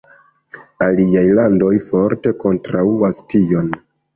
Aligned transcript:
Aliaj 0.85 1.23
landoj 1.41 1.71
forte 1.91 2.35
kontraŭas 2.47 3.25
tion. 3.35 3.71